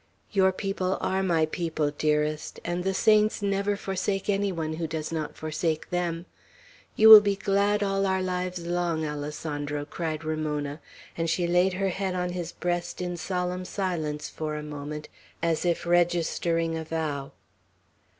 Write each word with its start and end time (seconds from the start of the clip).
"Your 0.31 0.51
people 0.51 0.97
are 0.99 1.21
my 1.21 1.45
people, 1.45 1.91
dearest; 1.91 2.59
and 2.65 2.83
the 2.83 2.91
saints 2.95 3.43
never 3.43 3.77
forsake 3.77 4.29
any 4.31 4.51
one 4.51 4.77
who 4.77 4.87
does 4.87 5.11
not 5.11 5.35
forsake 5.37 5.91
them. 5.91 6.25
You 6.95 7.07
will 7.07 7.21
be 7.21 7.35
glad 7.35 7.83
all 7.83 8.07
our 8.07 8.23
lives 8.23 8.65
long, 8.65 9.05
Alessandro," 9.05 9.85
cried 9.85 10.23
Ramona; 10.23 10.81
and 11.15 11.29
she 11.29 11.45
laid 11.45 11.73
her 11.73 11.89
head 11.89 12.15
on 12.15 12.31
his 12.31 12.51
breast 12.51 12.99
in 12.99 13.15
solemn 13.15 13.63
silence 13.63 14.27
for 14.27 14.55
a 14.55 14.63
moment, 14.63 15.07
as 15.43 15.65
if 15.65 15.85
registering 15.85 16.75
a 16.75 16.83
vow. 16.83 17.33